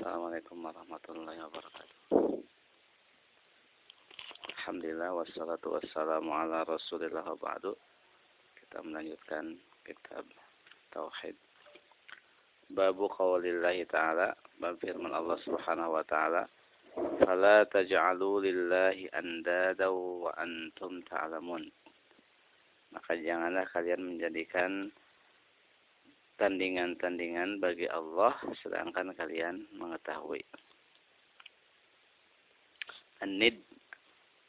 [0.00, 2.40] Assalamualaikum warahmatullahi wabarakatuh.
[4.48, 7.76] Alhamdulillah wassalatu wassalamu ala Rasulillah wa ba'du.
[8.56, 10.24] Kita melanjutkan kitab
[10.96, 11.36] tauhid.
[12.72, 16.48] Babu qaulillahi ta'ala, bab firman Allah Subhanahu wa taala,
[17.20, 21.68] "Fala taj'alu lillahi andada wa antum ta'lamun."
[22.96, 24.88] Maka janganlah kalian menjadikan
[26.40, 28.32] tandingan-tandingan bagi Allah
[28.64, 30.40] sedangkan kalian mengetahui.
[33.20, 33.60] An-nid.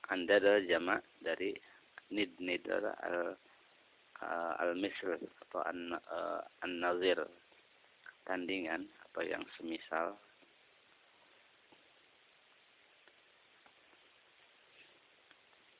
[0.08, 1.52] Anda adalah jamak dari
[2.16, 2.32] nid.
[2.40, 3.36] Nid adalah al
[4.24, 7.20] uh, al misl atau an uh, an nazir
[8.24, 10.16] tandingan atau yang semisal.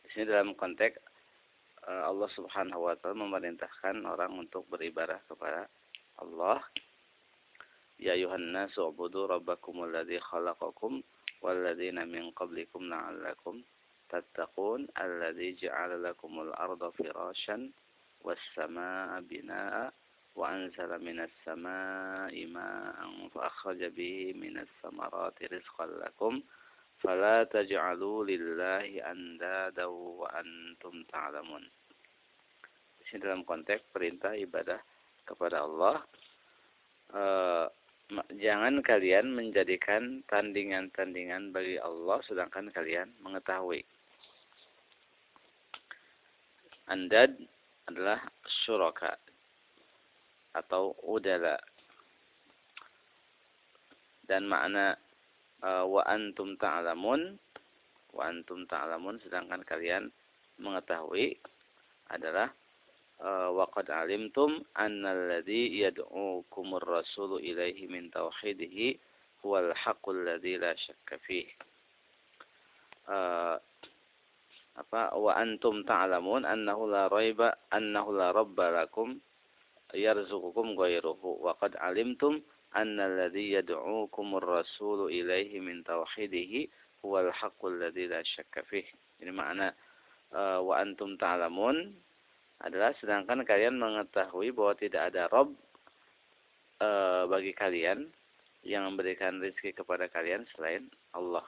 [0.04, 1.00] Di sini dalam konteks
[1.88, 5.72] uh, Allah Subhanahu wa taala memerintahkan orang untuk beribadah kepada
[6.22, 6.62] Allah
[8.02, 11.06] Ya ayuhan nasu ubudu rabbakum alladhi khalaqakum
[11.46, 13.62] walladzina min qablikum la'allakum
[14.10, 17.70] tattaqun alladhi ja'ala lakumul arda firasyan
[18.26, 19.94] was samaa'a binaa'a
[20.34, 26.42] wa anzala minas samaa'i maa'an fa akhraja bihi minas samarati rizqan lakum
[27.06, 31.62] fala taj'alu lillahi andada wa antum ta'lamun.
[32.98, 34.82] Di sini dalam konteks perintah ibadah
[35.26, 36.02] kepada Allah
[37.16, 37.68] uh,
[38.36, 43.88] jangan kalian menjadikan tandingan-tandingan bagi Allah sedangkan kalian mengetahui.
[46.92, 47.32] Andad
[47.88, 48.20] adalah
[48.68, 49.16] syuraka
[50.52, 51.56] atau udala
[54.28, 55.00] dan makna
[55.64, 57.40] uh, wa antum ta'lamun
[58.12, 60.12] wa antum ta'lamun sedangkan kalian
[60.60, 61.40] mengetahui
[62.12, 62.52] adalah
[63.30, 69.00] وقد علمتم أن الذي يدعوكم الرسول إليه من توحيده
[69.46, 71.46] هو الحق الذي لا شك فيه
[74.80, 79.20] apa wa antum ta'lamun annahu la raiba annahu la rabba lakum
[79.92, 82.40] yarzuqukum ghairuhu wa qad alimtum
[82.72, 86.72] anna alladhi yad'ukum ar-rasulu ilayhi min tauhidihi
[87.04, 88.88] huwal haqqul ladzi la syakka fih
[89.20, 89.76] ini makna
[90.32, 91.92] uh, wa antum ta'lamun
[92.62, 95.54] adalah sedangkan kalian mengetahui bahwa tidak ada Rob
[96.78, 96.90] e,
[97.26, 98.06] bagi kalian
[98.62, 100.86] yang memberikan rezeki kepada kalian selain
[101.18, 101.46] Allah.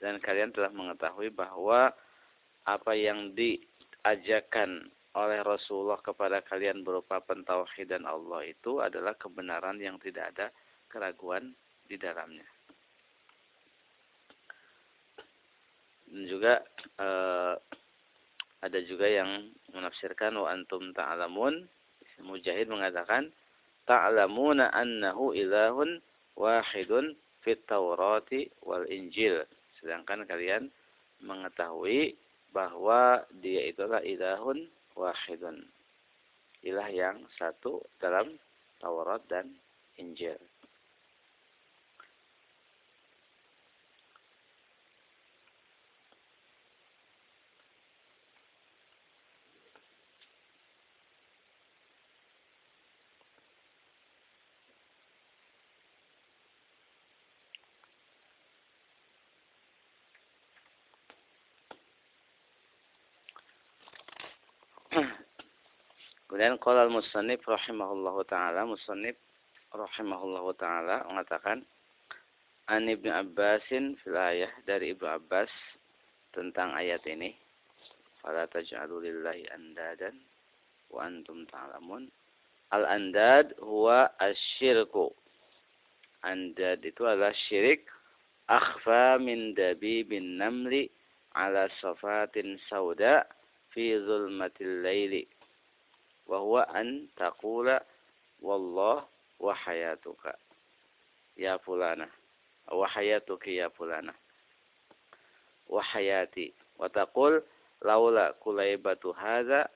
[0.00, 1.92] Dan kalian telah mengetahui bahwa
[2.68, 10.30] apa yang diajarkan oleh Rasulullah kepada kalian berupa pentauhidan Allah itu adalah kebenaran yang tidak
[10.36, 10.46] ada
[10.86, 11.56] keraguan
[11.88, 12.46] di dalamnya.
[16.10, 16.62] Dan juga
[16.98, 17.08] e,
[18.60, 21.64] ada juga yang menafsirkan wa antum ta'lamun.
[22.20, 23.32] Mujahid mengatakan
[23.88, 26.04] ta'lamuna annahu ilahun
[26.36, 29.40] wahidun fit Taurati wal Injil.
[29.80, 30.68] Sedangkan kalian
[31.24, 32.12] mengetahui
[32.52, 35.64] bahwa dia itulah ilahun wahidun.
[36.60, 38.36] Ilah yang satu dalam
[38.84, 39.48] Taurat dan
[39.96, 40.36] Injil.
[66.40, 69.12] Kemudian qala al-musannif taala, musannif
[69.76, 71.60] rahimahullahu taala mengatakan
[72.64, 75.52] An Ibnu Abbasin fil ayah dari Ibnu Abbas
[76.32, 77.36] tentang ayat ini.
[78.24, 80.16] Fala taj'alu lillahi andadan
[80.88, 82.08] wa antum ta'lamun.
[82.72, 85.12] Al-andad huwa asyirku.
[86.24, 87.84] Andad itu adalah syirik
[88.48, 90.88] akhfa min dabibin namli
[91.36, 93.28] ala safatin sauda
[93.76, 95.28] fi zulmatil laili
[96.30, 97.82] wa huwa an taqula
[98.38, 99.02] wallah
[99.42, 100.30] wa hayatuka
[101.36, 102.06] ya fulana
[102.70, 104.14] wa hayatuki ya fulana
[105.66, 107.42] wa hayati wa taqul
[107.82, 109.66] laula kulaibatu hadza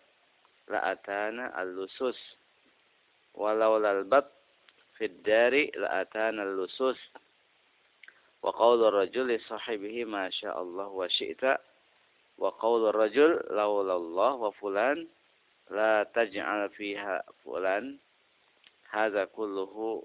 [0.71, 2.17] la atana al-lusus
[3.35, 4.31] wa laula al-bat
[4.95, 6.97] fi dari la atana al-lusus
[8.47, 9.43] wa qawlu ar-rajul li
[15.73, 17.97] la taj'al fiha fulan
[18.93, 20.05] hadza kulluhu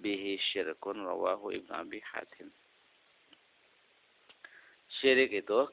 [0.00, 2.48] bihi syirkun rawahu Ibnu Abi Hatim.
[5.00, 5.68] Syirik itu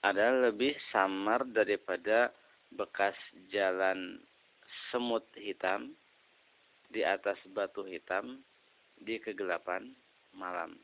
[0.00, 2.32] adalah lebih samar daripada
[2.72, 3.14] bekas
[3.52, 4.18] jalan
[4.88, 5.92] semut hitam
[6.90, 8.40] di atas batu hitam
[8.98, 9.90] di kegelapan
[10.34, 10.74] malam.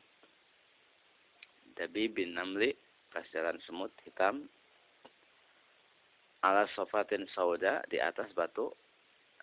[1.75, 2.73] Dabi bin Namli
[3.11, 4.45] pas jalan semut hitam
[6.45, 8.69] ala sofatin sauda di atas batu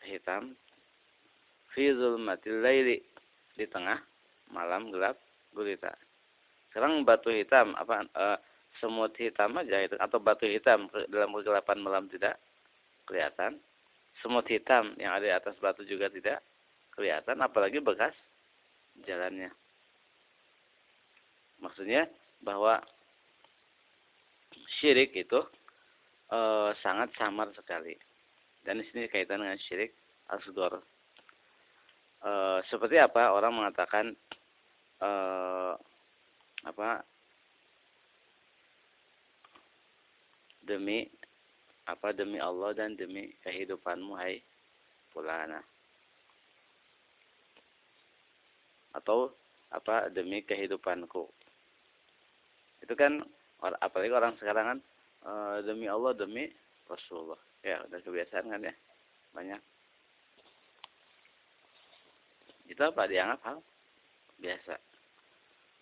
[0.06, 0.55] hitam
[1.75, 3.02] fi zulmatil laili
[3.58, 3.99] di tengah
[4.55, 5.19] malam gelap
[5.50, 5.91] gulita.
[6.70, 8.26] Sekarang batu hitam apa e,
[8.82, 12.38] semut hitam aja itu atau batu hitam dalam kegelapan malam tidak
[13.06, 13.58] kelihatan.
[14.23, 16.38] Semut hitam yang ada di atas batu juga tidak
[16.94, 18.14] kelihatan apalagi bekas
[19.02, 19.50] jalannya.
[21.58, 22.06] Maksudnya
[22.43, 22.79] bahwa
[24.79, 25.43] syirik itu
[26.34, 26.38] e,
[26.82, 27.94] sangat samar sekali.
[28.66, 29.94] Dan di sini kaitan dengan syirik
[30.34, 30.82] asghar.
[32.25, 32.31] E,
[32.66, 34.10] seperti apa orang mengatakan
[34.98, 35.10] e,
[36.64, 37.04] apa
[40.64, 41.06] demi
[41.84, 44.40] apa demi Allah dan demi kehidupanmu hai
[45.12, 45.60] fulana
[48.96, 49.28] atau
[49.69, 51.28] apa demi kehidupanku
[52.80, 53.20] itu kan
[53.84, 54.78] apalagi orang sekarang kan
[55.25, 55.32] e,
[55.65, 56.44] demi Allah demi
[56.85, 57.41] Rasulullah.
[57.65, 58.75] Ya udah kebiasaan kan ya?
[59.32, 59.61] Banyak.
[62.69, 63.09] Itu apa?
[63.09, 63.59] Dianggap hal
[64.41, 64.75] biasa.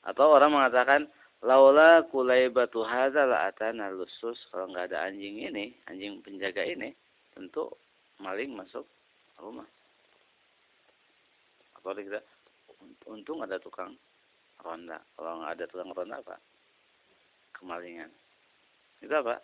[0.07, 1.07] Atau orang mengatakan
[1.43, 4.39] laula kulaibatu hadza la atana lusus.
[4.51, 6.95] Kalau nggak ada anjing ini anjing penjaga ini
[7.35, 7.71] tentu
[8.23, 8.87] maling masuk
[9.39, 9.67] rumah.
[11.79, 12.23] Atau kita
[13.11, 13.95] untung ada tukang
[14.63, 15.03] ronda.
[15.19, 16.37] Kalau nggak ada tukang ronda apa?
[17.59, 18.11] Kemalingan.
[19.03, 19.43] Itu apa?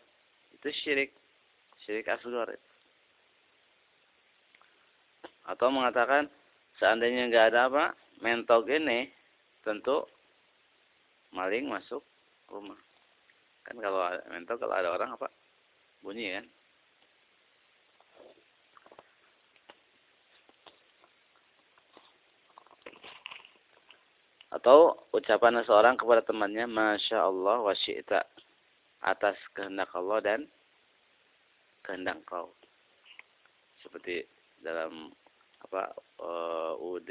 [0.54, 1.10] Itu syirik.
[1.82, 2.54] Syirik asghar.
[5.48, 6.30] Atau mengatakan
[6.78, 7.84] seandainya nggak ada apa?
[8.22, 9.10] Mentok ini
[9.66, 10.06] tentu
[11.34, 12.02] maling masuk
[12.48, 12.78] rumah.
[13.66, 14.00] Kan kalau
[14.30, 15.28] mentok kalau ada orang apa?
[16.00, 16.46] Bunyi kan?
[24.48, 28.24] Atau ucapan seseorang kepada temannya, Masya Allah wa syi'ta.
[29.04, 30.40] Atas kehendak Allah dan
[31.86, 32.50] kehendak kau.
[33.80, 34.26] Seperti
[34.60, 35.14] dalam
[35.62, 37.10] apa uh, UD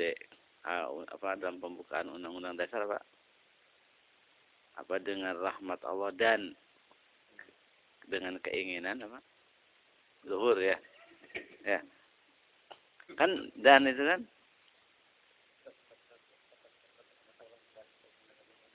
[0.67, 2.99] uh, apa dalam pembukaan undang-undang dasar apa?
[4.77, 6.53] Apa dengan rahmat Allah dan
[8.05, 9.19] dengan keinginan apa?
[10.27, 10.77] Zuhur ya.
[11.63, 11.79] Ya.
[13.15, 14.21] Kan dan itu kan?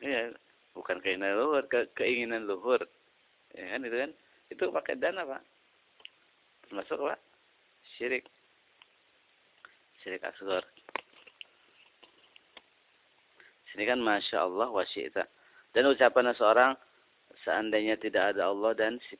[0.03, 0.35] Iya,
[0.75, 2.82] bukan keinginan luhur, ke keinginan luhur.
[3.56, 4.10] Ya kan itu kan?
[4.49, 5.43] Itu pakai dana, Pak.
[6.69, 7.20] Termasuk Pak
[7.96, 8.26] syirik.
[10.02, 10.66] Syirik asghar.
[13.70, 15.25] Sini kan Masya Allah wa syi'ta.
[15.72, 16.72] Dan ucapan seorang
[17.46, 19.16] seandainya tidak ada Allah dan si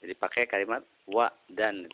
[0.00, 1.88] Jadi pakai kalimat wa dan.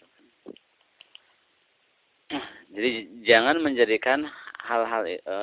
[2.74, 4.26] Jadi jangan menjadikan
[4.66, 5.38] hal-hal e,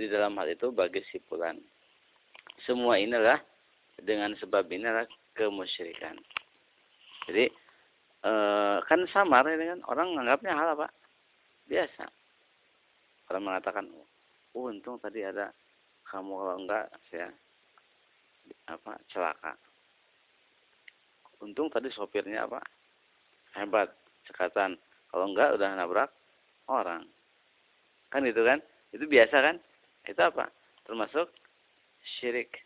[0.00, 1.60] di dalam hal itu bagi sipulan.
[2.64, 3.36] Semua inilah
[4.00, 5.04] dengan sebab inilah
[5.36, 6.16] kemusyrikan.
[7.28, 7.52] Jadi
[8.24, 8.32] e,
[8.88, 10.88] kan samar ini kan orang menganggapnya hal apa?
[11.68, 12.08] Biasa.
[13.28, 13.84] Orang mengatakan,
[14.56, 15.52] "Oh, untung tadi ada
[16.08, 17.28] kamu kalau enggak saya
[18.72, 19.52] apa celaka."
[21.44, 22.60] Untung tadi sopirnya apa?
[23.52, 23.92] Hebat,
[24.28, 24.80] cekatan
[25.12, 26.10] kalau enggak udah nabrak
[26.72, 27.04] orang.
[28.08, 28.58] Kan itu kan?
[28.90, 29.56] Itu biasa kan?
[30.08, 30.48] Itu apa?
[30.88, 31.28] Termasuk
[32.18, 32.60] syirik.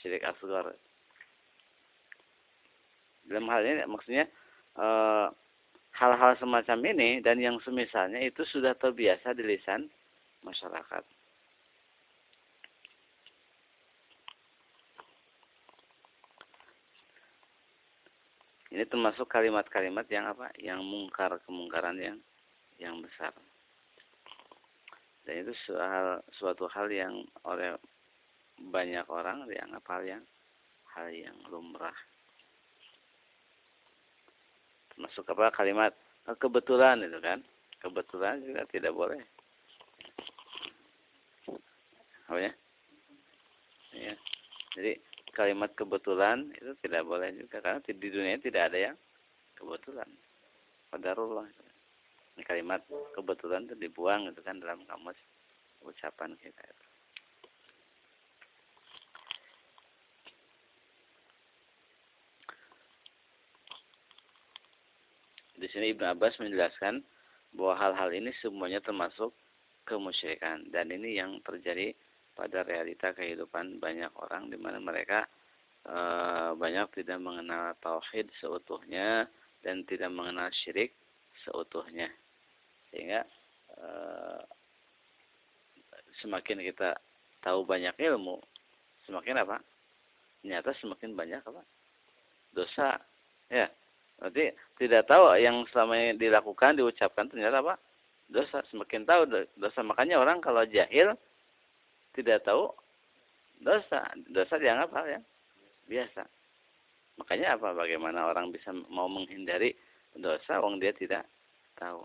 [0.00, 0.74] Syirik asgar.
[3.26, 4.26] Dalam hal ini maksudnya
[4.76, 5.26] eh,
[5.96, 9.86] hal-hal semacam ini dan yang semisalnya itu sudah terbiasa di lisan
[10.42, 11.04] masyarakat.
[18.72, 20.48] Ini termasuk kalimat-kalimat yang apa?
[20.56, 22.16] Yang mungkar kemungkaran yang
[22.80, 23.36] yang besar.
[25.22, 27.78] Dan itu soal suatu hal yang oleh
[28.58, 30.24] banyak orang dianggap hal yang
[30.94, 31.94] hal yang lumrah.
[34.92, 35.94] Termasuk apa kalimat
[36.28, 37.40] oh, kebetulan itu kan?
[37.78, 39.22] Kebetulan juga tidak boleh.
[42.30, 42.52] Apa ya?
[43.92, 44.14] Ya.
[44.76, 44.92] Jadi
[45.32, 48.96] kalimat kebetulan itu tidak boleh juga karena di dunia tidak ada yang
[49.56, 50.08] kebetulan.
[50.92, 51.71] Qadarullah.
[52.40, 52.80] Kalimat
[53.12, 55.16] kebetulan itu dibuang itu kan dalam kamus
[55.84, 56.86] ucapan kita itu.
[65.62, 67.06] Di sini Ibnu Abbas menjelaskan
[67.54, 69.30] bahwa hal-hal ini semuanya termasuk
[69.86, 71.94] kemusyrikan dan ini yang terjadi
[72.32, 75.28] pada realita kehidupan banyak orang di mana mereka
[75.84, 75.96] e,
[76.56, 79.28] banyak tidak mengenal tauhid seutuhnya
[79.60, 80.96] dan tidak mengenal syirik
[81.44, 82.08] seutuhnya.
[82.92, 83.24] sehingga
[83.80, 84.44] uh,
[86.20, 86.92] semakin kita
[87.40, 88.38] tahu banyak ilmu
[89.08, 89.58] semakin apa?
[90.44, 91.62] Nyata semakin banyak apa?
[92.52, 93.00] Dosa.
[93.48, 93.68] Ya
[94.20, 97.74] berarti tidak tahu yang selama ini dilakukan diucapkan ternyata apa?
[98.30, 98.62] Dosa.
[98.70, 99.22] Semakin tahu
[99.58, 99.80] dosa.
[99.82, 101.16] Makanya orang kalau jahil
[102.14, 102.70] tidak tahu
[103.62, 104.04] dosa.
[104.30, 105.24] Dosa dianggap hal yang
[105.88, 106.22] biasa.
[107.18, 107.74] Makanya apa?
[107.76, 109.74] Bagaimana orang bisa mau menghindari
[110.18, 111.24] dosa wong dia tidak
[111.76, 112.04] tahu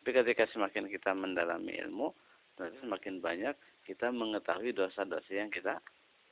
[0.00, 2.12] tapi ketika semakin kita mendalami ilmu
[2.56, 3.54] berarti semakin banyak
[3.88, 5.80] kita mengetahui dosa-dosa yang kita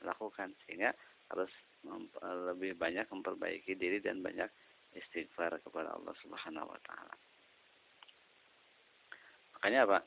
[0.05, 0.93] lakukan sehingga
[1.33, 1.49] harus
[2.53, 4.47] lebih banyak memperbaiki diri dan banyak
[4.95, 7.15] istighfar kepada Allah Subhanahu wa taala.
[9.57, 9.99] Makanya apa?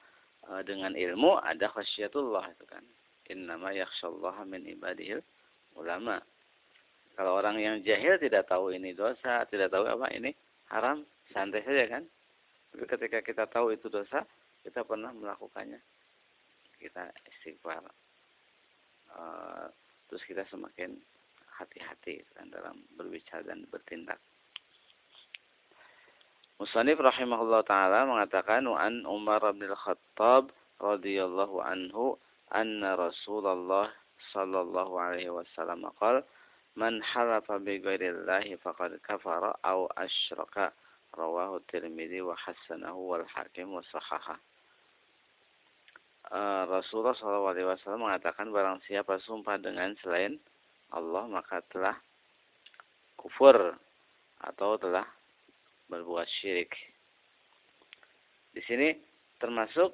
[0.46, 2.84] E, dengan ilmu ada khasyatullah itu kan.
[3.30, 5.22] Innama yakhsyallaha min ibadihil
[5.78, 6.18] ulama.
[7.14, 10.32] Kalau orang yang jahil tidak tahu ini dosa, tidak tahu apa ini
[10.70, 11.02] haram,
[11.34, 12.04] santai saja kan.
[12.70, 14.22] Tapi ketika kita tahu itu dosa,
[14.62, 15.78] kita pernah melakukannya.
[16.78, 17.84] Kita istighfar.
[19.10, 19.66] Uh,
[20.06, 20.94] terus kita semakin
[21.58, 24.16] hati-hati kan dalam berbicara dan bertindak.
[26.60, 32.20] Musanif rahimahullah taala mengatakan an Umar bin Khattab radhiyallahu anhu
[32.52, 33.88] anna Rasulullah
[34.32, 36.20] sallallahu alaihi wasallam qala
[36.76, 40.70] man halafa bi ghairillahi faqad kafara aw asyraka
[41.16, 44.38] rawahu Tirmidzi wa hasanahu wal Hakim wa sahaha
[46.30, 50.38] uh, Rasulullah SAW mengatakan barang siapa sumpah dengan selain
[50.94, 51.96] Allah maka telah
[53.18, 53.74] kufur
[54.40, 55.04] atau telah
[55.90, 56.72] berbuat syirik.
[58.54, 58.94] Di sini
[59.42, 59.90] termasuk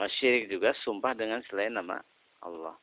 [0.00, 2.00] uh, syirik juga sumpah dengan selain nama
[2.44, 2.76] Allah.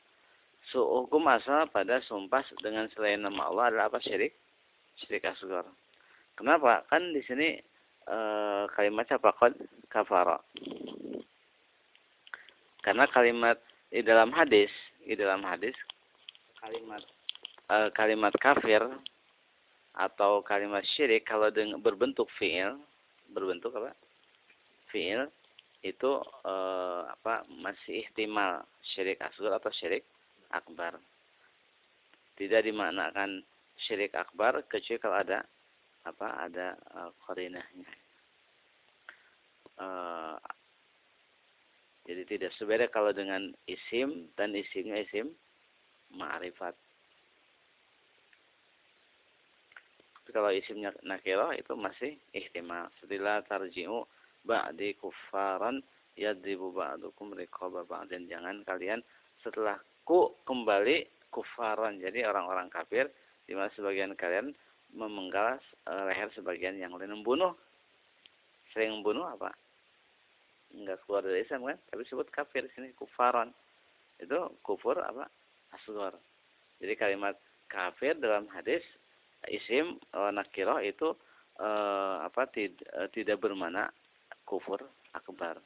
[0.71, 4.31] So, hukum asal pada sumpah dengan selain nama Allah adalah apa syirik?
[5.03, 5.67] Syirik asgar.
[6.39, 6.87] Kenapa?
[6.87, 7.59] Kan di sini
[8.07, 8.17] e,
[8.71, 9.51] kalimatnya apa?
[9.91, 10.39] Kafara.
[12.79, 13.59] Karena kalimat
[13.91, 14.71] di dalam hadis,
[15.03, 15.75] di dalam hadis
[16.63, 17.03] kalimat
[17.67, 18.87] e, kalimat kafir
[19.93, 22.79] atau kalimat syirik kalau dengan berbentuk fiil,
[23.35, 23.91] berbentuk apa?
[24.87, 25.27] Fiil
[25.83, 26.11] itu
[26.47, 26.55] e,
[27.11, 27.43] apa?
[27.59, 28.63] masih ihtimal
[28.95, 30.07] syirik asghar atau syirik
[30.53, 31.01] akbar.
[32.37, 33.41] Tidak dimaknakan
[33.77, 35.39] syirik akbar kecuali kalau ada
[36.05, 36.27] apa?
[36.45, 37.91] ada e, korinahnya.
[39.77, 39.87] E,
[42.03, 45.31] jadi tidak sebeda kalau dengan isim dan isimnya isim
[46.13, 46.75] ma'rifat.
[50.23, 52.91] Tapi kalau isimnya nakirah itu masih ihtimal.
[52.99, 54.03] Setelah tarji'u
[54.43, 55.79] ba'di kuffaran
[56.19, 58.27] yadribu ba'dukum riqaba ba'din.
[58.27, 58.99] Jangan kalian
[59.43, 61.99] setelah ku kembali kufaran.
[61.99, 63.09] Jadi orang-orang kafir
[63.43, 64.55] di mana sebagian kalian
[64.93, 65.57] memenggal
[65.89, 67.11] eh, leher sebagian yang lain.
[67.11, 67.55] Membunuh.
[68.71, 69.53] Sering membunuh apa?
[70.73, 71.77] enggak keluar dari Islam kan?
[71.89, 73.53] Tapi disebut kafir sini kufaran.
[74.17, 75.29] Itu kufur apa?
[75.73, 76.17] Asghar.
[76.81, 77.37] Jadi kalimat
[77.69, 78.81] kafir dalam hadis
[79.49, 81.13] isim e, nakirah itu
[81.57, 81.69] e,
[82.25, 83.89] apa tid, e, tidak bermana
[84.45, 84.81] kufur
[85.13, 85.61] akbar.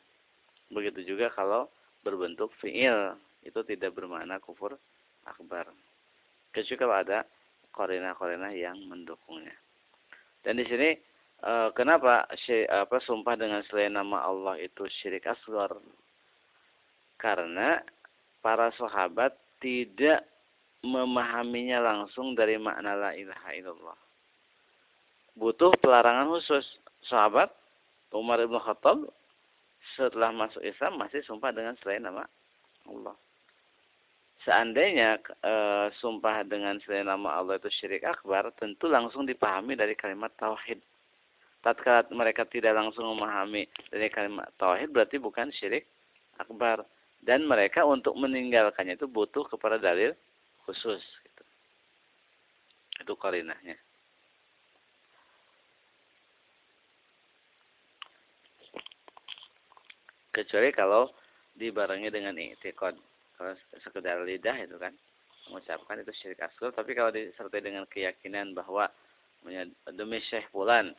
[0.72, 1.72] Begitu juga kalau
[2.03, 3.15] berbentuk fiil
[3.48, 4.75] itu tidak bermakna kufur
[5.24, 5.72] akbar
[6.51, 7.24] kecuali kalau ada
[7.72, 9.56] korena-korena yang mendukungnya
[10.48, 10.96] dan di sini
[11.44, 12.24] e, kenapa
[12.72, 15.75] apa sumpah dengan selain nama Allah itu syirik asgar?
[17.20, 17.84] Karena
[18.39, 20.24] para sahabat tidak
[20.86, 24.00] memahaminya langsung dari makna la ilaha illallah.
[25.36, 26.66] Butuh pelarangan khusus.
[27.12, 27.51] Sahabat
[28.16, 29.04] Umar ibn Khattab
[30.00, 32.24] setelah masuk Islam masih sumpah dengan selain nama
[32.88, 33.16] Allah.
[34.48, 35.54] Seandainya e,
[36.00, 40.80] sumpah dengan selain nama Allah itu syirik akbar, tentu langsung dipahami dari kalimat tauhid.
[41.60, 45.84] Tatkala mereka tidak langsung memahami dari kalimat tauhid berarti bukan syirik
[46.39, 46.88] akbar.
[47.20, 50.16] Dan mereka untuk meninggalkannya itu butuh kepada dalil
[50.63, 51.44] khusus gitu.
[53.04, 53.75] itu korinahnya.
[60.32, 61.12] Kecuali kalau
[61.51, 62.96] dibarengi dengan i'tiqad
[63.38, 63.53] kalau
[63.86, 64.91] sekedar lidah itu kan
[65.48, 68.89] mengucapkan itu syirik asghar tapi kalau disertai dengan keyakinan bahwa
[69.94, 70.91] demi syekh fulan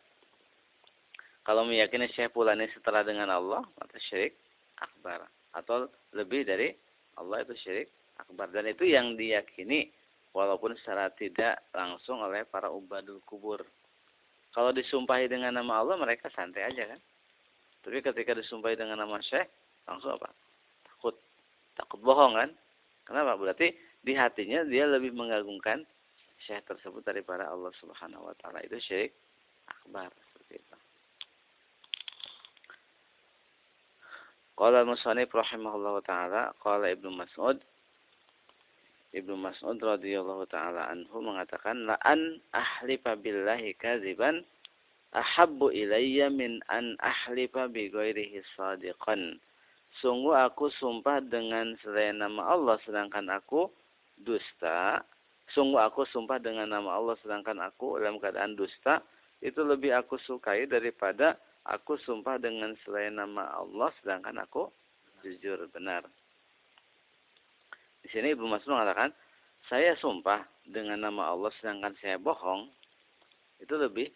[1.49, 4.37] kalau meyakini Syekh ini setelah dengan Allah, maka syirik
[4.85, 5.25] akbar.
[5.57, 6.77] Atau lebih dari
[7.17, 7.89] Allah itu syirik
[8.21, 8.53] akbar.
[8.53, 9.89] Dan itu yang diyakini
[10.37, 13.65] walaupun secara tidak langsung oleh para ubadul kubur.
[14.53, 17.01] Kalau disumpahi dengan nama Allah, mereka santai aja kan.
[17.81, 19.49] Tapi ketika disumpahi dengan nama Syekh,
[19.89, 20.29] langsung apa?
[21.79, 22.03] Takut.
[22.03, 22.51] Bohong kan.
[23.07, 23.39] Kenapa?
[23.39, 23.71] Berarti
[24.03, 25.87] di hatinya dia lebih mengagungkan
[26.43, 28.63] Syekh tersebut daripada Allah Subhanahu wa taala.
[28.67, 29.15] Itu syirik
[29.67, 30.77] akbar seperti itu.
[34.59, 37.63] Qala al-musannif rahimahullahu taala qala Ibnu Mas'ud
[39.09, 44.45] Ibnu Mas'ud radhiyallahu taala anhu mengatakan la an ahlifa billahi kadziban
[45.17, 49.41] ahabbu ilayya min an ahlifa bi ghairihi sadiqan.
[49.99, 53.67] Sungguh aku sumpah dengan selain nama Allah sedangkan aku
[54.15, 55.03] dusta.
[55.51, 59.03] Sungguh aku sumpah dengan nama Allah sedangkan aku dalam keadaan dusta
[59.43, 64.71] itu lebih aku sukai daripada aku sumpah dengan selain nama Allah sedangkan aku
[65.23, 66.07] jujur benar.
[68.03, 69.11] Di sini Ibnu Mas'ud mengatakan,
[69.67, 72.71] saya sumpah dengan nama Allah sedangkan saya bohong,
[73.59, 74.09] itu lebih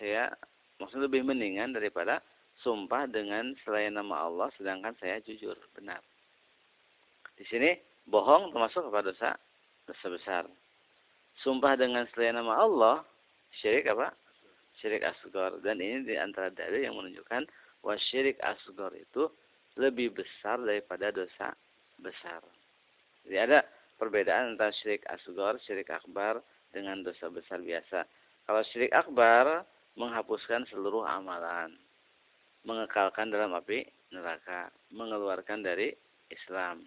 [0.00, 0.32] saya
[0.80, 2.20] maksudnya lebih mendingan daripada
[2.66, 6.02] sumpah dengan selain nama Allah sedangkan saya jujur benar.
[7.38, 7.78] Di sini
[8.10, 9.30] bohong termasuk kepada dosa
[9.86, 10.44] dosa besar.
[11.46, 13.06] Sumpah dengan selain nama Allah
[13.62, 14.10] syirik apa?
[14.76, 17.48] syirik asgor dan ini di antara dalil yang menunjukkan
[17.80, 19.30] bahwa syirik asgor itu
[19.80, 21.54] lebih besar daripada dosa
[22.02, 22.44] besar.
[23.24, 23.64] Jadi ada
[23.96, 26.44] perbedaan antara syirik asgor, syirik akbar
[26.74, 28.04] dengan dosa besar biasa.
[28.44, 29.64] Kalau syirik akbar
[29.96, 31.72] menghapuskan seluruh amalan,
[32.66, 35.94] mengekalkan dalam api neraka, mengeluarkan dari
[36.28, 36.82] Islam.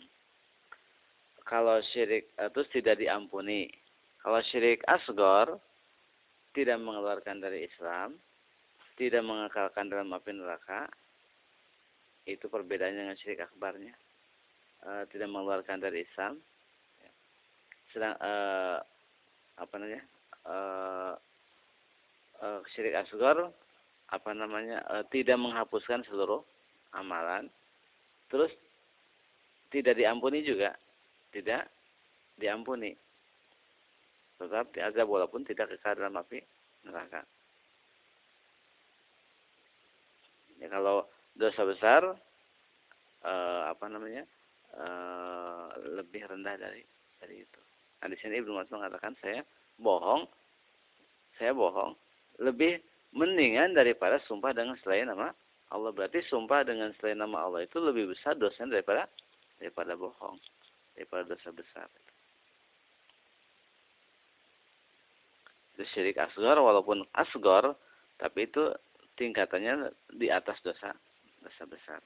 [1.48, 3.72] Kalau syirik itu tidak diampuni.
[4.20, 5.58] Kalau syirik asgor
[6.54, 8.20] tidak mengeluarkan dari Islam,
[9.00, 10.92] tidak mengekalkan dalam api neraka,
[12.28, 13.96] itu perbedaannya dengan syirik akbarnya.
[14.84, 16.38] E, tidak mengeluarkan dari Islam,
[17.96, 18.34] sedang e,
[19.58, 20.04] apa namanya
[20.46, 20.56] e,
[22.44, 23.50] e, syirik asgar
[24.10, 26.42] apa namanya e, tidak menghapuskan seluruh
[26.98, 27.46] amalan,
[28.34, 28.50] terus
[29.70, 30.74] tidak diampuni juga,
[31.30, 31.70] tidak
[32.42, 32.98] diampuni.
[34.40, 36.40] Tetap diazab walaupun tidak kekal dalam api
[36.88, 37.22] neraka.
[40.60, 41.08] Ya, kalau
[41.40, 42.02] dosa besar
[43.24, 44.24] eh, apa namanya
[44.76, 46.84] eh, lebih rendah dari
[47.20, 47.62] dari itu.
[48.00, 49.44] Nah di sini Ibnu Mas'ud mengatakan saya
[49.80, 50.28] bohong,
[51.40, 51.96] saya bohong.
[52.40, 52.80] Lebih
[53.16, 55.34] mendingan daripada sumpah dengan selain nama
[55.74, 55.92] Allah.
[55.94, 59.10] Berarti sumpah dengan selain nama Allah itu lebih besar dosanya daripada
[59.60, 60.40] daripada bohong,
[60.96, 61.90] daripada dosa besar.
[65.80, 67.72] itu syirik asgor walaupun asgor
[68.20, 68.68] tapi itu
[69.16, 70.92] tingkatannya di atas dosa
[71.40, 72.04] dosa besar.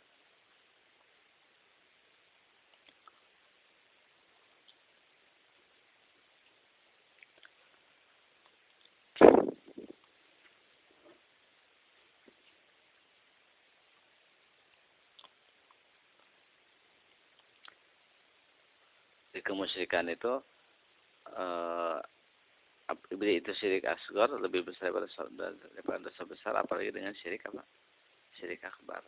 [19.33, 20.39] Di kemusyrikan itu
[21.33, 21.99] eh,
[23.11, 27.65] itu syirik asgar lebih besar daripada, daripada dosa besar apalagi dengan syirik apa?
[28.37, 29.01] Syirik akbar.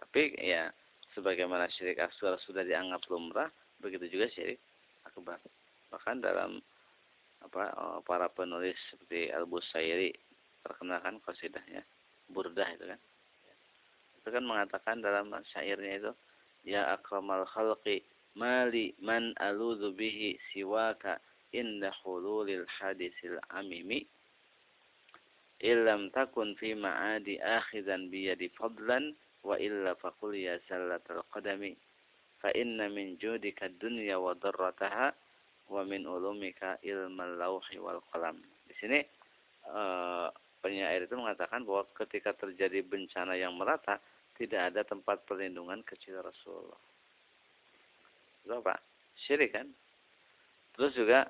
[0.00, 0.72] Tapi ya
[1.12, 3.52] sebagaimana syirik asgar sudah dianggap lumrah
[3.84, 4.60] begitu juga syirik
[5.04, 5.36] akbar.
[5.92, 6.62] Bahkan dalam
[7.40, 10.12] apa oh, para penulis seperti Al Busairi
[10.60, 11.82] terkenal kan qasidahnya
[12.32, 13.00] burdah itu kan.
[14.20, 16.12] Itu kan mengatakan dalam syairnya itu
[16.68, 21.18] ya akramal khalqi mali man aludhu bihi siwaka
[21.50, 24.06] inda hululil hadisil amimi.
[25.60, 29.12] Illam takun fi ma'adi akhidan biyadi fadlan
[29.44, 31.76] wa illa faqul ya sallatal qadami.
[32.40, 35.12] Fa inna min judika dunya wa darrataha
[35.68, 38.40] wa min ulumika ilmal lawhi wal qalam.
[38.64, 38.98] Di sini
[39.68, 40.32] uh,
[40.64, 44.00] penyair itu mengatakan bahwa ketika terjadi bencana yang merata
[44.40, 46.89] tidak ada tempat perlindungan kecil Rasulullah.
[48.50, 48.74] Apa?
[49.26, 49.70] Syirik kan?
[50.74, 51.28] Terus juga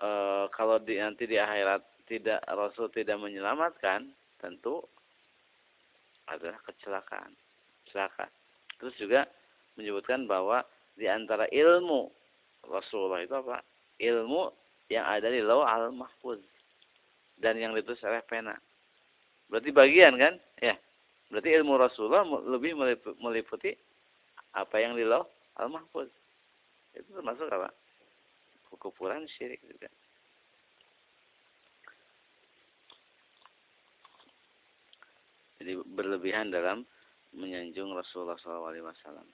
[0.00, 0.10] e,
[0.54, 4.80] kalau di, nanti di akhirat tidak Rasul tidak menyelamatkan, tentu
[6.28, 7.32] adalah kecelakaan,
[7.92, 8.28] celaka.
[8.80, 9.28] Terus juga
[9.76, 10.64] menyebutkan bahwa
[10.98, 12.10] di antara ilmu
[12.66, 13.62] Rasulullah itu apa?
[13.98, 14.50] Ilmu
[14.88, 16.40] yang ada di Lauh al-Mahfuz
[17.38, 18.56] dan yang ditulis oleh pena.
[19.48, 20.34] Berarti bagian kan?
[20.60, 20.76] Ya.
[21.28, 22.72] Berarti ilmu Rasulullah lebih
[23.20, 23.76] meliputi
[24.56, 25.28] apa yang di Lauh
[25.60, 26.08] al-Mahfuz.
[26.98, 27.70] Itu termasuk apa?
[28.68, 29.88] kekufuran syirik juga.
[35.58, 36.86] Jadi berlebihan dalam
[37.34, 39.26] menyanjung Rasulullah SAW.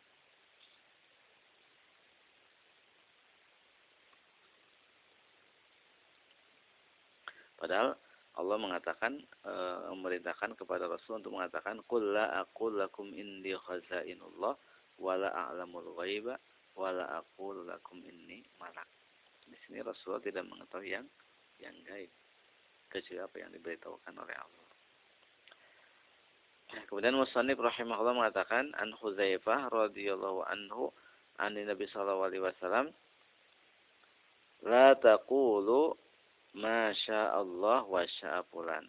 [7.61, 7.97] Padahal
[8.35, 9.53] Allah mengatakan e,
[9.95, 14.59] memerintahkan kepada Rasul untuk mengatakan qul la aqul lakum indi khazainullah
[14.99, 16.35] wala a'lamul ghaiba
[16.75, 18.87] wala aqul lakum inni malak.
[19.47, 21.07] Di sini Rasulullah tidak mengetahui yang
[21.63, 22.11] yang gaib
[22.91, 24.65] kecuali apa yang diberitahukan oleh Allah.
[26.75, 30.91] Nah, Kemudian Musannif rahimahullah mengatakan an Huzaifah radhiyallahu anhu
[31.39, 32.87] an Nabi sallallahu alaihi wasallam
[34.67, 35.95] la taqulu
[36.59, 38.87] ma Allah wa syaa fulan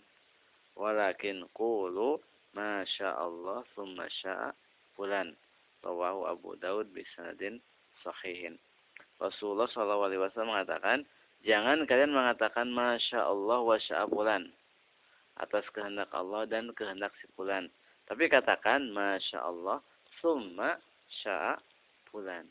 [0.78, 2.22] walakin qulu
[2.54, 4.54] ma Allah thumma syaa
[4.94, 5.34] fulan
[5.86, 7.62] Abu Daud bi sanadin
[8.06, 8.62] sahihin.
[9.18, 11.02] Rasulullah sallallahu alaihi wasallam mengatakan
[11.42, 14.46] jangan kalian mengatakan masya Allah wa syaa fulan
[15.40, 17.68] atas kehendak Allah dan kehendak si fulan.
[18.06, 19.82] Tapi katakan Masya Allah
[20.22, 20.80] Summa
[21.22, 21.60] sya'a
[22.10, 22.48] bulan.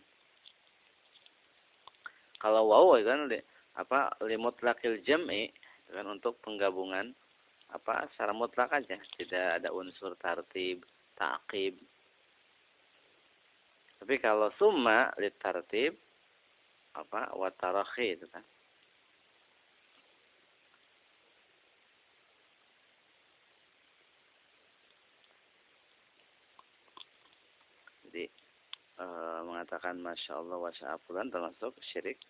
[2.43, 3.31] Kalau wow kan
[3.75, 5.49] apa limut lakil jam'i
[5.89, 7.17] kan untuk penggabungan
[7.73, 9.01] apa secara mutlak aja.
[9.17, 10.85] Tidak ada unsur tartib
[11.17, 11.79] takib
[14.05, 15.97] tapi kalau summa lit tartib
[16.93, 18.45] apa watarakhi itu kan
[29.01, 29.05] e,
[29.49, 32.21] mengatakan masya Allah wa sya'afulan termasuk syirik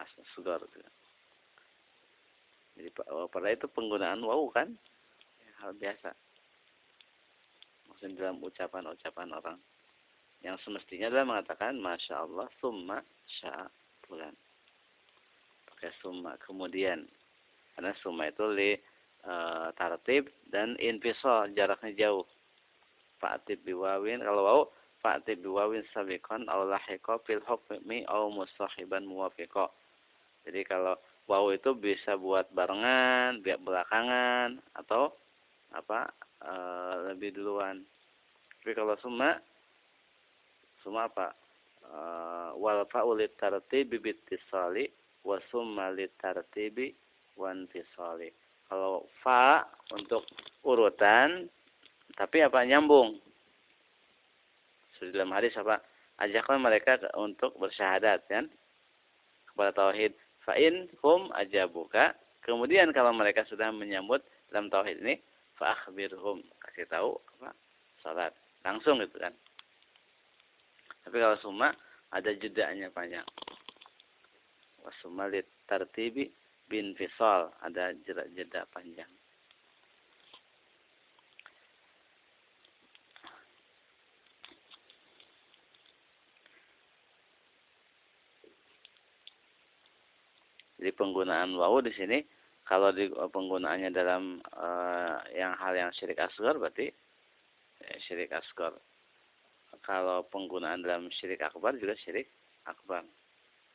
[0.00, 0.90] asgar gitu.
[2.80, 4.72] Jadi oh, pada itu penggunaan wau kan
[5.60, 6.16] hal biasa.
[7.92, 9.60] Maksudnya dalam ucapan-ucapan orang
[10.46, 13.02] yang semestinya adalah mengatakan masya Allah summa
[13.42, 14.34] sya'afulan.
[15.66, 17.06] Pakai summa kemudian
[17.74, 18.74] karena summa itu li
[19.22, 19.34] e,
[19.74, 22.26] tartib dan infisal jaraknya jauh.
[23.18, 24.62] Fa'atib biwawin kalau wau
[25.02, 29.70] fa'ti biwawin sabiqan aw lahiqa fil hukmi aw musahiban muwafiqa.
[30.46, 30.94] Jadi kalau
[31.30, 35.14] waw itu bisa buat barengan, biar belakangan atau
[35.74, 36.10] apa
[36.42, 36.52] e,
[37.14, 37.82] lebih duluan.
[38.58, 39.38] Tapi kalau summa
[40.88, 41.36] summa apa?
[41.84, 41.96] E,
[42.56, 44.88] wal fa'u litartibi bitisali
[45.28, 46.96] wa summa litartibi
[47.36, 48.32] wantisali.
[48.72, 50.24] Kalau fa untuk
[50.64, 51.44] urutan
[52.16, 53.20] tapi apa nyambung
[54.98, 55.78] seperti dalam hadis apa?
[56.18, 58.50] Ajaklah mereka untuk bersyahadat kan
[59.54, 60.10] kepada tauhid.
[60.42, 62.18] Fa'in hum ajabuka.
[62.42, 64.18] Kemudian kalau mereka sudah menyambut
[64.50, 65.22] dalam tauhid ini,
[65.54, 66.42] fa'akhbirhum.
[66.58, 67.54] Kasih tahu apa?
[68.02, 68.34] Salat.
[68.66, 69.30] Langsung gitu kan.
[71.08, 71.72] Tapi kalau semua
[72.12, 73.24] ada jedanya panjang.
[74.84, 75.32] Wasumma
[75.64, 76.28] tartibi
[76.68, 77.48] bin fisal.
[77.64, 77.96] Ada
[78.36, 79.08] jeda panjang.
[90.76, 92.20] Jadi penggunaan wawu di sini
[92.68, 96.92] kalau di penggunaannya dalam uh, yang hal yang syirik asgar berarti
[97.80, 98.76] ya, syirik asgar.
[99.88, 102.28] Kalau penggunaan dalam syirik akbar juga syirik
[102.68, 103.08] akbar.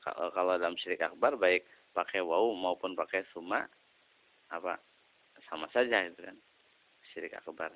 [0.06, 3.66] Kalau dalam syirik akbar baik pakai wawu maupun pakai summa
[4.54, 4.78] apa
[5.50, 6.38] sama saja itu kan
[7.10, 7.74] syirik akbar.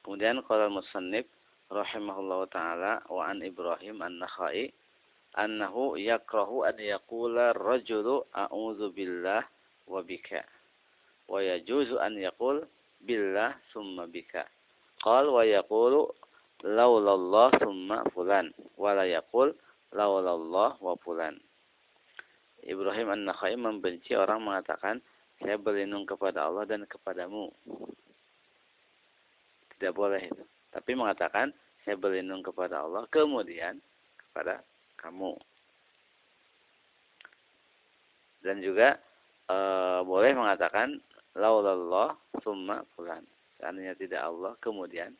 [0.00, 1.28] Kemudian kalau musannif
[1.68, 4.72] rahimahullahu taala wa an Ibrahim an-Nakhai
[5.36, 9.44] annahu yakrahu an yaqula rajulu a'udzu billah
[9.84, 10.61] wa bika
[11.32, 12.60] wa yajuzu an yaqul
[13.00, 14.44] billah summa bika.
[15.00, 16.12] Qal wa yaqulu
[16.68, 18.52] laulallah summa fulan.
[18.76, 19.56] Wa la yaqul
[19.96, 21.40] laulallah wa fulan.
[22.62, 25.00] Ibrahim An-Nakhai membenci orang mengatakan
[25.42, 27.50] saya berlindung kepada Allah dan kepadamu.
[29.74, 30.44] Tidak boleh itu.
[30.70, 31.50] Tapi mengatakan
[31.82, 33.82] saya berlindung kepada Allah, kemudian
[34.14, 34.62] kepada
[35.02, 35.34] kamu.
[38.46, 38.94] Dan juga
[39.50, 39.56] e,
[40.06, 41.02] boleh mengatakan
[41.36, 43.24] laulallah summa fulan.
[43.58, 45.14] Seandainya tidak Allah, kemudian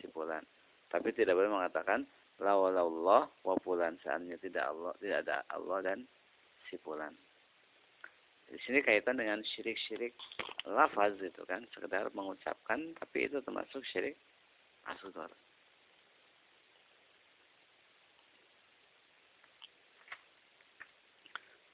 [0.00, 0.42] si fulan.
[0.90, 2.02] Tapi tidak boleh mengatakan
[2.42, 3.96] laulallah wa fulan.
[4.02, 5.98] Seandainya tidak Allah, tidak ada Allah dan
[6.68, 7.14] si fulan.
[8.44, 10.12] Di sini kaitan dengan syirik-syirik
[10.68, 14.14] lafaz itu kan, sekedar mengucapkan tapi itu termasuk syirik
[14.84, 15.32] asghar.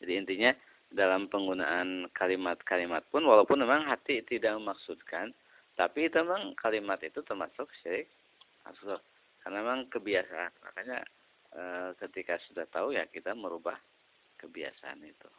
[0.00, 0.50] Jadi intinya
[0.90, 5.30] dalam penggunaan kalimat-kalimat pun walaupun memang hati tidak memaksudkan,
[5.78, 8.10] tapi itu memang kalimat itu termasuk syirik
[8.66, 8.98] asghar.
[9.40, 10.52] Karena memang kebiasaan.
[10.60, 10.98] Makanya
[11.54, 11.62] e,
[12.04, 13.78] ketika sudah tahu ya kita merubah
[14.36, 15.30] kebiasaan itu.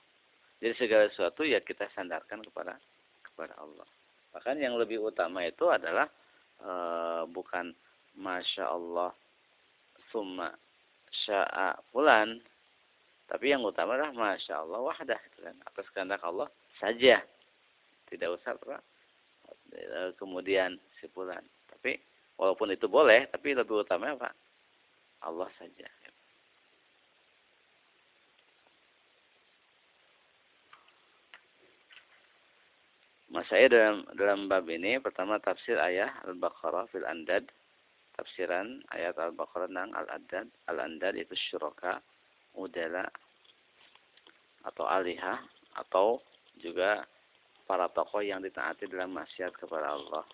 [0.61, 2.79] Jadi segala sesuatu ya kita sandarkan kepada
[3.21, 3.85] kepada Allah.
[4.31, 6.09] Bahkan yang lebih utama itu adalah
[6.57, 6.71] e,
[7.29, 7.75] bukan
[8.17, 9.13] masya Allah
[10.09, 10.51] summa
[11.27, 12.39] sya'a fulan
[13.32, 15.22] tapi yang utama adalah Masya Allah wahdah.
[15.32, 15.56] Gitu kan.
[15.63, 16.52] Atas kehendak Allah
[16.84, 17.24] saja.
[18.12, 18.84] Tidak usah apa?
[19.72, 21.39] E, kemudian simpulan.
[21.72, 21.96] Tapi
[22.36, 23.32] walaupun itu boleh.
[23.32, 24.36] Tapi lebih utama apa?
[25.24, 25.88] Allah saja.
[33.32, 37.48] Mas saya dalam dalam bab ini pertama tafsir ayat Al-Baqarah fil Andad,
[38.20, 42.04] tafsiran ayat Al-Baqarah nang Al-Andad, Al-Andad itu syuroka
[42.55, 43.07] udala
[44.67, 45.41] atau alihah
[45.77, 46.21] atau
[46.59, 47.07] juga
[47.65, 50.27] para tokoh yang ditaati dalam maksiat kepada Allah.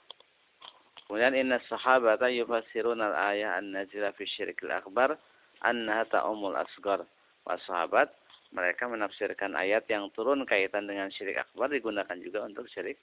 [1.08, 5.16] Kemudian inna sahabata yufassirun al-ayah an-nazila fi syirkil akbar
[5.64, 7.06] annaha ta'umul asgar.
[7.48, 8.12] Para sahabat
[8.52, 13.00] mereka menafsirkan ayat yang turun kaitan dengan syirik akbar digunakan juga untuk syirik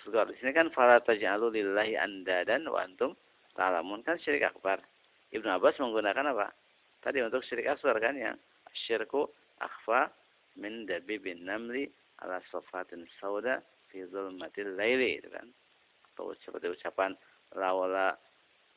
[0.00, 0.28] asgar.
[0.32, 3.12] Di sini kan fala taj'alu lillahi andadan wa antum
[3.52, 4.80] ta'lamun kan syirik akbar.
[5.32, 6.52] Ibnu Abbas menggunakan apa?
[7.04, 8.36] Tadi untuk syirik asgar kan yang
[8.74, 9.28] syirku
[9.60, 10.10] akhfa
[10.56, 11.88] min dabibin namli
[12.20, 15.48] ala safatin sauda fi zulmatil laili itu kan.
[16.12, 17.16] Atau seperti ucapan
[17.56, 18.16] lawala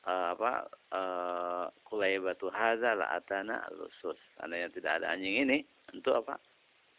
[0.07, 0.51] uh, apa
[0.95, 4.19] uh, kulaibatu hadza la atana lusus.
[4.39, 6.39] yang tidak ada anjing ini tentu apa?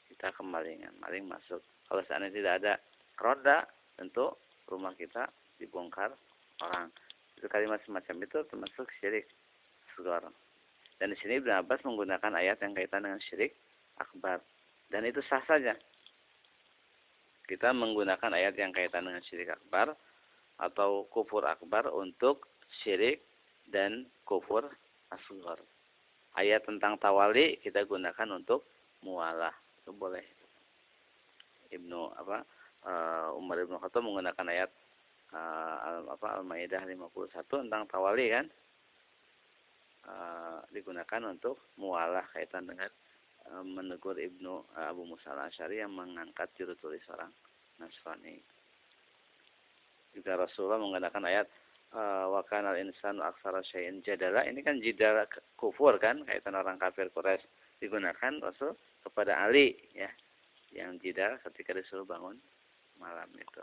[0.07, 1.61] Kita kemalingan, maling masuk.
[1.89, 2.73] Kalau seandainya tidak ada
[3.21, 3.59] roda,
[3.97, 4.33] tentu
[4.71, 5.29] rumah kita
[5.61, 6.13] dibongkar
[6.65, 6.89] orang.
[7.37, 9.29] Itu kalimat semacam itu termasuk syirik
[9.93, 10.29] asgar.
[10.97, 13.53] Dan di sini Ibn Abbas menggunakan ayat yang kaitan dengan syirik
[14.01, 14.41] akbar.
[14.89, 15.77] Dan itu sah saja.
[17.47, 19.93] Kita menggunakan ayat yang kaitan dengan syirik akbar
[20.57, 22.49] atau kufur akbar untuk
[22.83, 23.23] syirik
[23.69, 24.67] dan kufur
[25.13, 25.61] asgar.
[26.37, 28.65] Ayat tentang tawali kita gunakan untuk
[29.05, 30.25] mualah itu boleh
[31.71, 32.43] Ibnu apa
[32.85, 34.71] uh, Umar Ibnu Khattab menggunakan ayat
[36.07, 38.47] apa Al-Maidah 51 tentang tawali kan
[40.07, 42.91] uh, digunakan untuk mualah kaitan dengan
[43.51, 47.31] uh, menegur Ibnu uh, Abu Musa al-Asy'ari yang mengangkat juru tulis orang
[47.83, 48.41] Nasrani.
[50.17, 51.49] Juga Rasulullah menggunakan ayat
[52.27, 55.23] wa kana al-insanu aktsara syai'in jadala ini kan jidal
[55.55, 57.47] kufur kan kaitan orang kafir Quraisy
[57.81, 58.75] digunakan Rasul
[59.07, 60.11] kepada Ali ya
[60.75, 62.37] yang jidal ketika disuruh bangun
[62.99, 63.63] malam itu.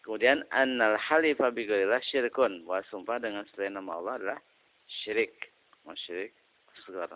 [0.00, 1.68] Kemudian annal halifa bi
[2.08, 4.40] syirkun wa sumpah dengan selain nama Allah adalah
[5.04, 5.52] syirik,
[5.84, 6.32] musyrik
[6.72, 7.12] asghar.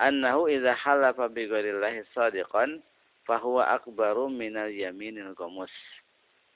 [0.00, 2.80] Annahu idza halafa bi ghairillahi sadiqan
[3.28, 5.72] fahuwa akbaru minal yaminil gomus.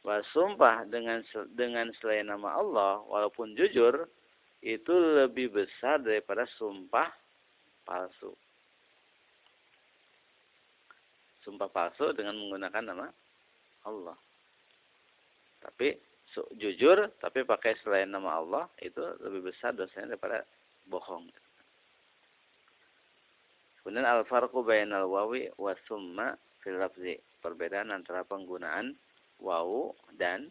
[0.01, 1.21] Wa sumpah dengan
[1.53, 4.09] dengan selain nama Allah walaupun jujur
[4.64, 7.12] itu lebih besar daripada sumpah
[7.85, 8.33] palsu.
[11.45, 13.12] Sumpah palsu dengan menggunakan nama
[13.85, 14.17] Allah.
[15.64, 15.96] Tapi
[16.29, 20.44] su, jujur tapi pakai selain nama Allah itu lebih besar dosanya daripada
[20.92, 21.24] bohong.
[23.81, 27.20] Kemudian al-farqu bainal wawi wa summa fil lafzi.
[27.44, 28.96] Perbedaan antara penggunaan
[29.37, 30.48] wawu dan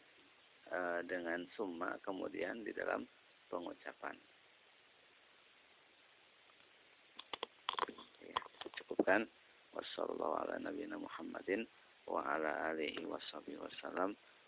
[0.69, 3.01] e, dengan summa kemudian di dalam
[3.49, 4.13] pengucapan.
[8.21, 8.37] Ya,
[8.77, 9.25] cukupkan.
[9.73, 11.65] Wassalamualaikum Muhammadin
[12.05, 14.13] wa ala alihi washabihi wasallam.